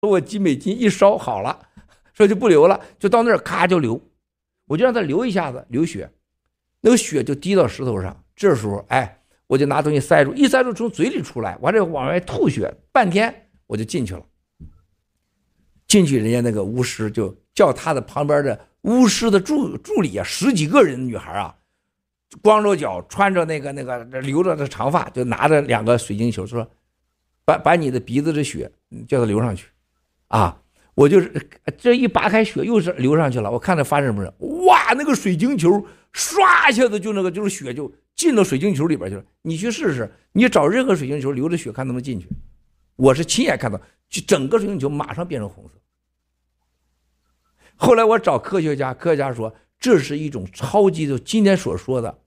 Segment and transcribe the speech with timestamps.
[0.00, 1.66] 说我几美金一烧好了，
[2.14, 4.00] 说就不流了，就到那儿咔就流，
[4.66, 6.08] 我就让它流一下子流血，
[6.80, 14.24] 那个血就滴到石头上，这时候哎，我就拿东西塞住，一塞住从嘴里出来，完了往外吐血，半天我就进去了。
[15.88, 21.56] 进去，人家那个巫师就叫他的旁边的巫师的助助理啊，十几个人女孩啊，
[22.42, 26.70] 光着脚，穿着那个那个留着的长发，就拿着两个水晶球，说
[27.44, 28.70] ：“把把你的鼻子的血
[29.08, 29.66] 叫他流上去。”
[30.28, 30.62] 啊，
[30.94, 33.50] 我就是这一拔开血，又是流上去了。
[33.50, 34.32] 我看着发生什么事，
[34.66, 35.70] 哇，那个水晶球
[36.12, 39.24] 唰一下子就那个就是血就进到水晶球里边去了。
[39.42, 42.28] 你去试试，你找任何水晶球流着血，看能不能进去。
[42.96, 45.74] 我是亲眼看到，就整个水晶球马上变成红色。
[47.76, 52.18] 后来我找科学家，科学家说这是一种超级的，今天所说的，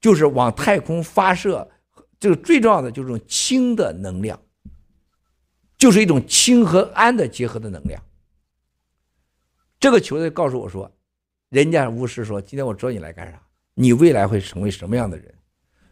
[0.00, 1.70] 就是往太空发射，
[2.18, 4.36] 这个最重要的就是这种氢的能量，
[5.80, 8.00] 就是一种氢和氨的结合的能量。
[9.80, 10.92] 这个球队告诉我说，
[11.48, 13.42] 人家巫师说，今天我找你来干啥？
[13.74, 15.34] 你未来会成为什么样的人？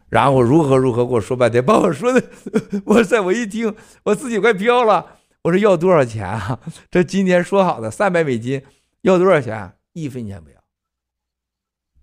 [0.07, 2.23] 然后如何如何跟我说半天，把我说的，
[2.85, 3.19] 我塞！
[3.19, 5.17] 我一听，我自己快飘了。
[5.41, 6.59] 我说要多少钱啊？
[6.91, 8.63] 这今天说好的三百美金，
[9.01, 9.75] 要多少钱？
[9.93, 10.63] 一分钱不要。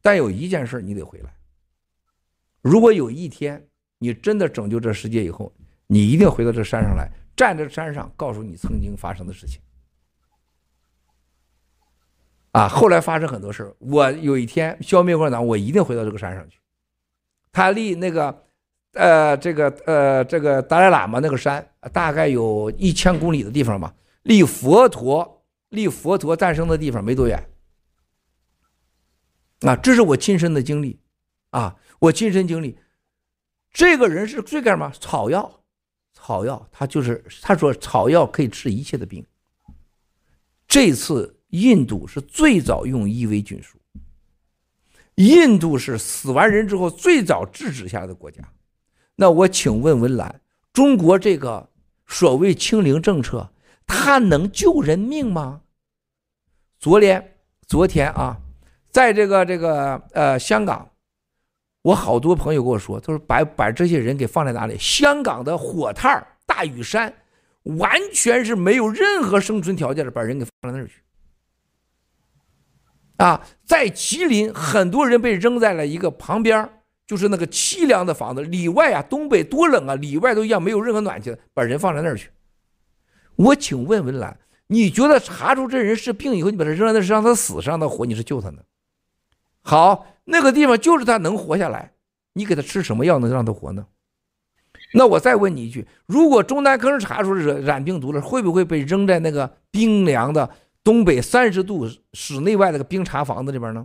[0.03, 1.37] 但有一件事你得回来。
[2.63, 5.53] 如果有一天你真的拯救这世界以后，
[5.87, 9.61] 你一定回到这山上来，站在山上告诉你曾经发生的事情。
[12.53, 16.59] 啊，后来发生很多事我有一天消灭共产党，我一定回到这个山上去。
[17.53, 18.45] 他立那个，
[18.95, 23.95] 呃，这个呃，这个达赖喇嘛那个山，大概有一千公里的地方吧。
[24.23, 27.51] 离佛陀离佛陀诞生的地方没多远。
[29.61, 31.01] 啊，这是我亲身的经历，
[31.51, 32.79] 啊，我亲身经历。
[33.71, 34.91] 这个人是最干什么？
[34.99, 35.56] 草药，
[36.27, 39.25] 草药，他就是他说草药可以治一切的病。
[40.67, 43.79] 这次印度是最早用伊维菌素。
[45.15, 48.43] 印度是死完人之后最早制止下来的国家，
[49.15, 50.41] 那我请问文兰，
[50.73, 51.71] 中国这个
[52.09, 53.49] 所谓清零政策，
[53.87, 55.61] 它能救人命吗？
[56.81, 57.37] 昨天，
[57.69, 58.37] 昨天啊，
[58.91, 60.91] 在这个这个呃香港，
[61.87, 64.77] 我好多朋友跟我说，他说把把这些人给放在哪里？
[64.77, 67.15] 香港的火炭大屿山，
[67.63, 70.95] 完全是没有任何生存条件的，把人给放到那儿去。
[73.19, 76.69] 啊，在吉林，很多人被扔在了一个旁边，
[77.07, 82.31] 就是那个凄凉的房子里外啊，东北多冷啊，里外都一样，没有任何暖气的，把人放在那儿去。
[83.37, 84.37] 我请问文兰，
[84.67, 88.05] 你觉得查出这人是病以后，你把他扔在那是让他死，是让他活？
[88.05, 88.63] 你是救他呢？
[89.63, 91.93] 好，那个地方就是他能活下来，
[92.35, 93.87] 你给他吃什么药能让他活呢？
[94.93, 100.51] 那我再问你一句，如果中南坑查出染染病毒了，会不会被扔在那个冰凉的？
[100.85, 103.85] 东北三十度室内外那个冰茶房子里边呢，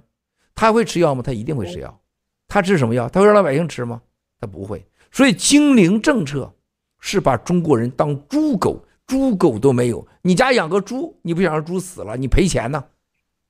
[0.54, 1.24] 他会吃药吗？
[1.26, 2.00] 他一定会吃药。
[2.48, 3.10] 他吃什么药？
[3.10, 4.02] 他会让老百姓吃吗？
[4.40, 4.86] 他不会。
[5.12, 6.54] 所以清零政策
[7.00, 10.08] 是把中国人当猪狗，猪狗都没有。
[10.22, 12.86] 你家养个猪，你不想让猪死了，你赔钱呢？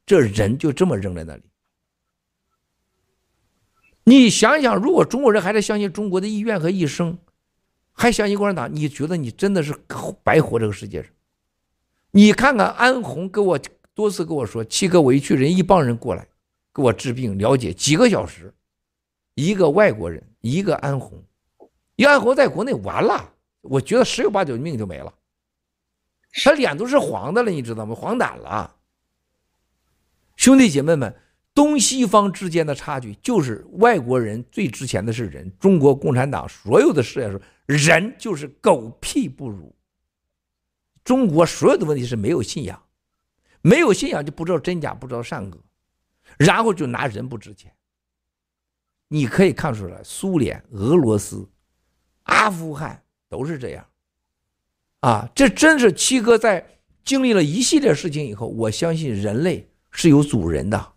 [0.06, 1.44] 这人就这么扔在那里。
[4.04, 7.18] 你想想，如果中国人还在相信中国的医院和医生，
[7.92, 9.76] 还相信共产党，你觉得你真的是
[10.24, 11.12] 白活这个世界上？
[12.12, 13.60] 你看看安红跟我
[13.94, 16.28] 多次跟我说，七哥，我一去，人一帮人过来
[16.74, 18.54] 给我治病，了解几个小时，
[19.36, 21.24] 一个外国人，一个安红，
[21.96, 25.14] 一安红在国内完了，我觉得十有八九命就没了，
[26.44, 27.94] 他脸都是黄的了，你知道吗？
[27.94, 28.76] 黄疸了。
[30.36, 31.16] 兄弟姐妹们，
[31.54, 39.76] 东西方之间的差距就是外国人最值钱的是人，中国共产党所有的事业说人就是狗屁不如。
[41.04, 42.82] 中国所有的问题是没有信仰，
[43.62, 45.58] 没有信仰就不知道真假，不知道善恶，
[46.38, 47.74] 然后就拿人不值钱。
[49.10, 51.50] 你可以看出来，苏联、俄罗斯、
[52.24, 53.86] 阿富汗都是这样。
[55.02, 56.66] 啊，这真是七哥在
[57.04, 60.94] 经历了一系列事情以后，我相信人类是有主人的，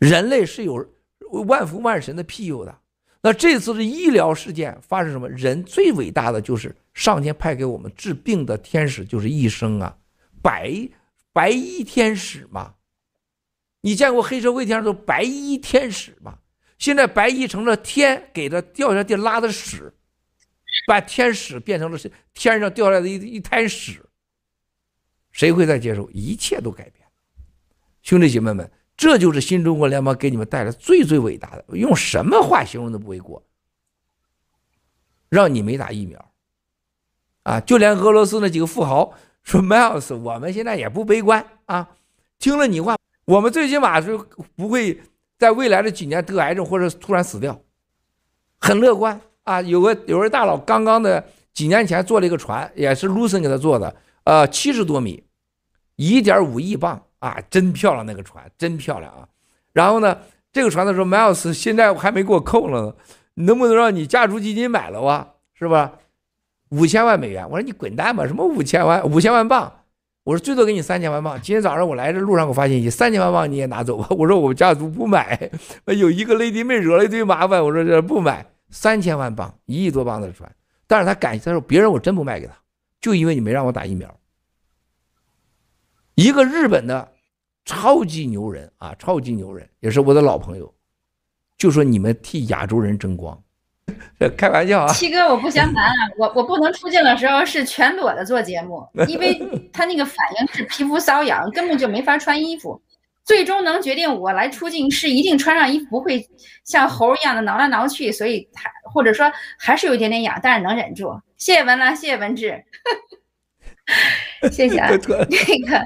[0.00, 0.84] 人类是有
[1.46, 2.76] 万福万神的庇佑的。
[3.22, 5.28] 那这次的医疗事件发生什么？
[5.28, 9.98] 人最伟大的就是上天派给我们治病的天使，就是医生啊，
[10.40, 10.88] 白
[11.34, 12.74] 白衣天使嘛。
[13.82, 16.38] 你见过黑社会天上都白衣天使吗？
[16.78, 19.92] 现在白衣成了天给他掉下地拉的屎，
[20.86, 24.02] 把天使变成了是天上掉下来的一一滩屎。
[25.30, 26.10] 谁会再接受？
[26.10, 27.12] 一切都改变了。
[28.00, 28.70] 兄弟姐妹们。
[29.00, 33.42] 这就是新中国联邦给你们带来最最伟大的，用什么话形容都不为过。
[35.30, 36.32] 让你没打疫苗，
[37.44, 41.88] 啊，就连俄罗斯那几个富豪说，Miles，我们现在也不悲观啊，
[42.38, 44.18] 听了你话，我们最起码是
[44.54, 45.00] 不会
[45.38, 47.58] 在未来的几年得癌症或者突然死掉，
[48.58, 49.62] 很乐观啊。
[49.62, 55.24] 有个有位大佬刚刚的几年前做了一个船，也是卢森给他做的，呃，七十多米，
[55.96, 59.28] 一点五亿磅啊，真漂亮那个船，真漂亮啊。
[59.72, 60.18] 然后呢，
[60.52, 62.94] 这个船他说，Miles 现在还没给我扣了呢，
[63.34, 65.26] 能不能让你家族基金买了哇？
[65.54, 65.92] 是吧？
[66.70, 68.26] 五千万美元，我说你滚蛋吧！
[68.26, 69.04] 什么五千万？
[69.04, 69.72] 五千万镑？
[70.24, 71.40] 我说最多给你三千万镑。
[71.42, 74.06] 今天早上我来这路上，我发信息，三千万镑你也拿走吧。
[74.10, 75.50] 我说我们家族不买，
[75.86, 77.64] 有一个 Lady 妹惹了一堆麻烦。
[77.64, 80.50] 我说这不买，三千万镑，一亿多镑的船。
[80.86, 82.52] 但是他感谢他说别人我真不卖给他，
[83.00, 84.08] 就因为你没让我打疫苗。
[86.20, 87.10] 一个日本的
[87.64, 90.74] 超级牛人啊，超级牛人也是我的老朋友，
[91.56, 93.42] 就说你们替亚洲人争光。
[94.36, 99.34] 开玩笑啊，七哥，我不相瞒啊，我我不能出镜的时候是全裸的做节目，因为
[99.72, 102.80] 他那个反应是皮肤瘙痒，根本就没法穿衣服。
[103.24, 106.28] 最终能决定我来出镜是一定穿上衣服，不会
[106.64, 111.18] 像猴一样的挠来挠去，所以还或者说还是有一点点痒，但是能忍住。
[111.38, 112.62] 谢谢文兰，谢谢文志，
[114.52, 115.82] 谢谢啊， 那个。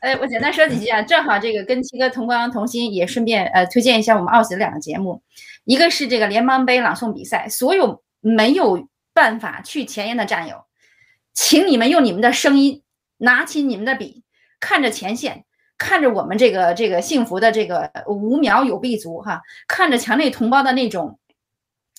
[0.00, 5.22] 呃， 我简单说几句啊，正好这个跟七哥同光同心，也顺便呃推荐一下我们傲喜的两个节目，
[5.64, 10.64] 一个是这个联邦杯朗诵比赛，所有没有办法去前沿的战友，
[11.32, 12.82] 请你们用你们的声音，
[13.18, 14.24] 拿起你们的笔，
[14.58, 15.44] 看着前线，
[15.78, 21.20] 看着我们这个这个幸福的这个五秒有币族哈，看着墙内同胞的那种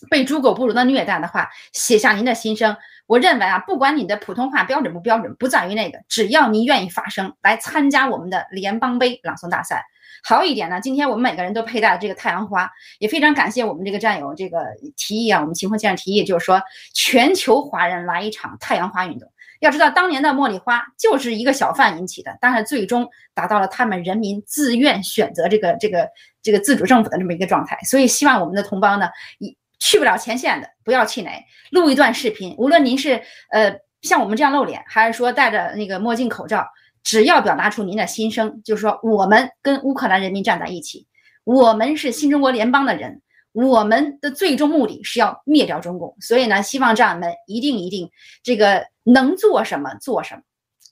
[0.09, 2.75] 被猪狗不如的虐待的话，写下您的心声。
[3.07, 9.86] 我认为啊，不管你的普通话标准不标准，不在于那个，只要你愿意发声来参加我们的联邦杯朗诵大赛。
[10.24, 12.69] 好一点呢，今天我们每个人都佩戴了这个太阳花，
[13.00, 14.59] 也非常感谢我们这个战友这个
[14.98, 16.62] 提议啊，我们秦风先生提议，就是说
[16.94, 19.31] 全球华人来一场太阳花运动。
[19.62, 26.10] 要知道，当年的茉莉花就是一个小贩引起的，但是最终达到了他们人民自愿选择这个这个
[26.44, 27.80] 这个自主政府的这么一个状态。
[27.83, 29.56] 所以，希望我们的同胞呢，以。
[29.79, 32.56] 去不了前线的，不要气馁，录一段视频。
[32.57, 33.21] 无论您是
[33.51, 36.68] 呃像我们这样露脸，还是说戴着那个墨镜口罩，
[37.03, 41.07] 只要表达出您的心声，就是说我们跟乌克兰人民站在一起，
[41.44, 43.21] 我们是新中国联邦的人，
[43.53, 46.15] 我们的最终目的是要灭掉中共。
[46.19, 48.09] 所以呢，希望战友们一定一定
[48.44, 50.41] 这个能做什么做什么。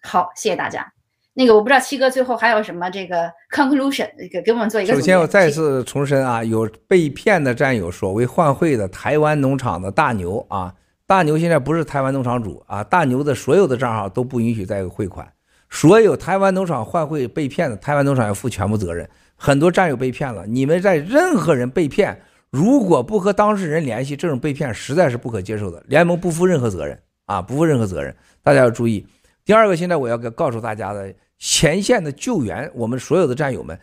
[0.01, 0.93] 好，谢谢大家。
[1.37, 4.93] 那个我不知道七哥最后还有什么这个 conclusion，给给我们做一个。
[4.93, 10.73] 首先我再次重申啊，有被骗的战友，所谓换汇的台湾农场的大牛啊，
[11.05, 15.29] 大牛现在不是台湾农场主啊，大牛的所有的账号都不允许再汇款，
[15.69, 19.05] 所有台湾农场换汇被骗的，台湾农场要负全部责任。
[19.35, 22.17] 很多战友被骗了，你们在任何人被骗，
[22.49, 25.83] 如果不和当事人联系，这种被骗实在是不可接受的。
[25.89, 29.05] 联盟不负任何责任啊，不负任何责任，大家要注意。
[29.43, 31.13] 第二个，现在我要告诉大家的。
[31.37, 33.77] 前线的救援，我们所有的战友们，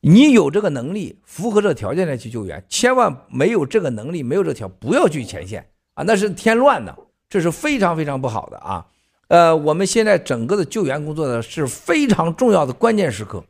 [0.00, 6.96] 你有这个能力，符合这个条件来去救援，千万没有这个能力，没有这条，不要去前线啊，那是添乱的，
[7.28, 8.86] 这是非常非常不好的啊。
[9.28, 13.44] 呃，我们现在整个的救援工作呢是非常重要的关键时刻，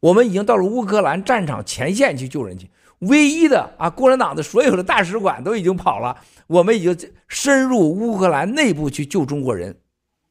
[0.00, 2.68] 我们已经到了乌克兰战场前线去救人去，
[2.98, 6.16] 唯一的啊，共产党的所有的大使馆都已经跑了，
[6.48, 9.76] 我们已经深入乌克兰内部去救中国人，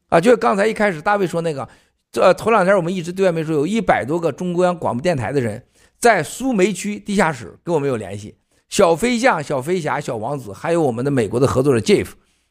[0.09, 1.67] 啊，就刚才一开始大卫说那个。
[2.11, 5.63] 这头两天我们一直对外没说，有一百多个中央广播电台的人
[5.97, 8.35] 在苏梅区地下室跟我们有联系，
[8.67, 12.07] 小飞象、小飞侠、小王子，还有我们的美国的合作者 Jeff，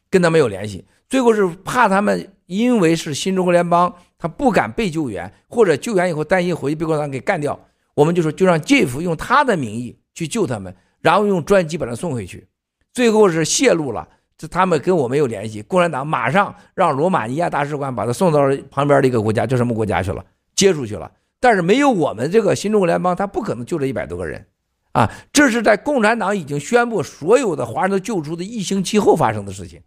[0.09, 0.85] 跟他们有联系。
[1.09, 7.59] 最后是怕他们因为是新中国联邦，他不敢被救援，或者救援以后担心回去被共产党给干掉，
[7.95, 12.47] 我们就说就让 Jeff 用他的名义去救他们，然后用专机把他送回去。
[12.93, 14.07] 最后是泄露了。
[14.39, 18.39] 这他们跟我们有联系，共产党马上让罗马尼亚大使馆把他送到
[18.71, 20.25] 旁边的一个国家，叫什么国家去了？
[20.55, 21.11] 接出去了。
[21.41, 24.47] 但是没有我们这个新中国联邦，他不可能救这一百多个人，
[24.93, 29.81] 啊，这是在共产党已经宣布所有的华人都救出的一星期后发生的事情，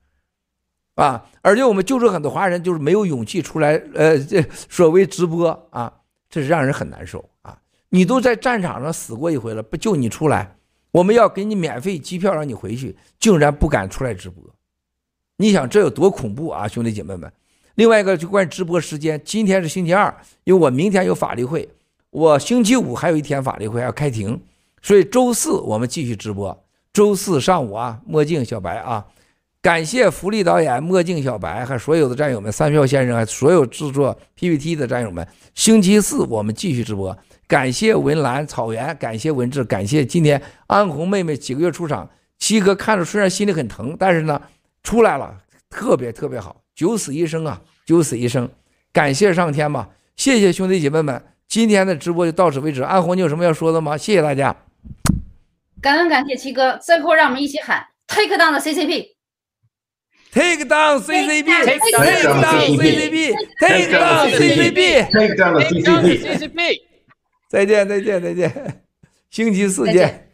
[0.97, 5.90] 啊，而且我们救出很多华人，就是没有勇气出来，呃，这所谓直播啊，
[6.28, 7.56] 这是让人很难受啊。
[7.88, 10.56] 你都在战场上死过一回了，不救你出来？
[10.93, 14.45] 我们要给你免费机票让你回去，竟然不敢出来直播，
[15.39, 17.33] 你想这有多恐怖啊，兄弟姐妹们！
[17.75, 21.67] 另外一个就关于直播时间，今天是星期二，因为我明天有法律会，
[22.11, 24.39] 我星期五还有一天法律会要开庭，
[24.83, 26.63] 所以周四我们继续直播。
[26.93, 29.07] 周四上午啊，墨镜小白啊，
[29.63, 35.27] 感谢福利导演、墨镜小白和所有的战友们、三票先生所有制作 PPT 的战友们。
[35.55, 37.17] 星期四我们继续直播。
[37.52, 42.09] 感谢文兰草原，感谢文志，感谢今天安红妹妹几个月出场。
[42.38, 44.40] 七哥看着虽然心里很疼，但是呢，
[44.82, 45.37] 出来了，
[45.68, 48.49] 特别特别好，九死一生啊，九死一生，
[48.90, 52.82] 感谢上天吧，谢谢兄弟姐妹们，今天的直播就到此为止。
[52.82, 53.99] 安红，你有什么要说的吗？
[53.99, 54.56] 谢谢大家。
[55.82, 66.92] 感恩感谢七哥，最后让我们一起喊：Take down the CCP，Take down CCP，Take down CCP，Take down CCP，Take down CCP。
[67.52, 68.50] 再见再见再见。
[69.28, 70.32] 星期四见。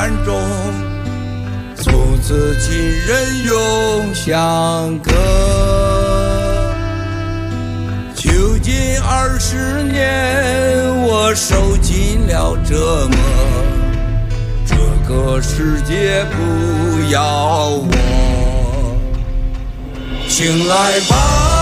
[0.00, 0.34] 暗中，
[1.76, 2.74] 从此己
[3.06, 5.12] 人永相隔。
[8.14, 13.18] 囚禁二十年，我受尽了折磨。
[14.64, 14.74] 这
[15.06, 18.96] 个世界不要我，
[20.26, 21.59] 醒来吧。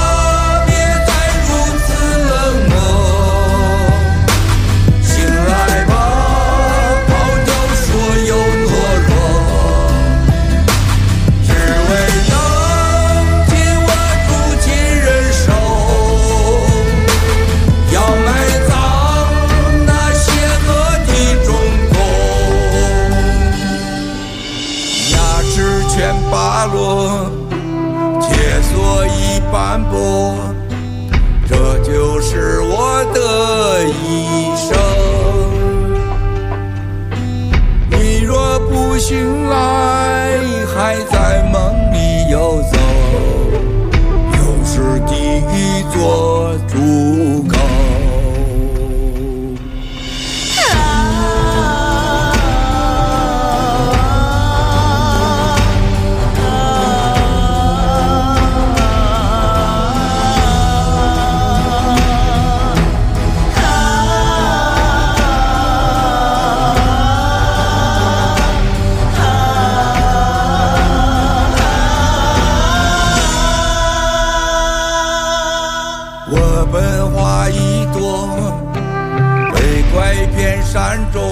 [80.18, 81.22] 一片山中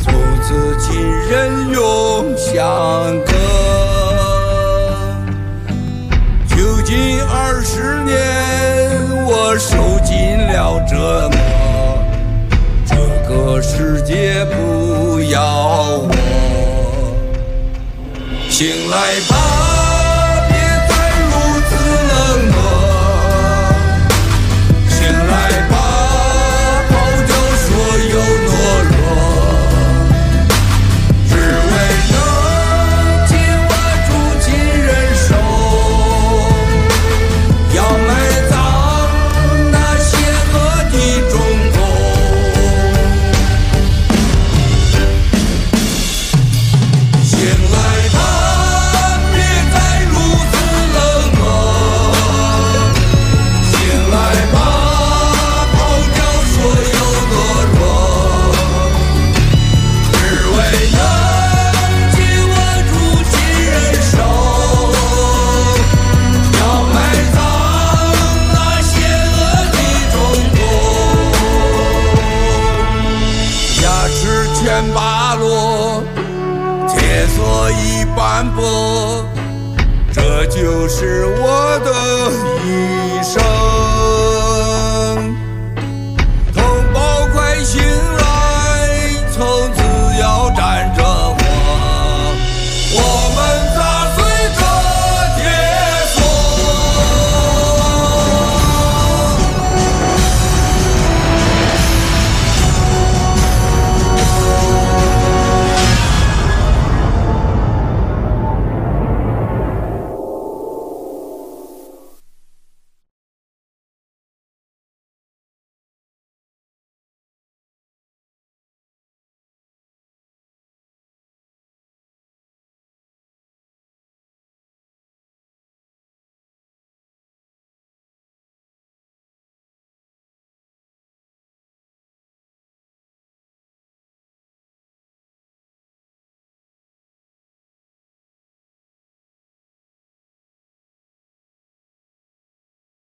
[0.00, 2.54] 从此亲人永相
[3.24, 3.32] 隔。
[6.46, 11.38] 究竟二十年我受尽了折磨
[12.86, 12.94] 这
[13.28, 15.42] 个世界不要
[15.88, 16.10] 我。
[18.48, 19.69] 醒来吧。